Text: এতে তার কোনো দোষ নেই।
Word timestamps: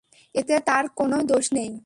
এতে 0.35 0.55
তার 0.65 0.85
কোনো 0.95 1.17
দোষ 1.27 1.45
নেই। 1.53 1.71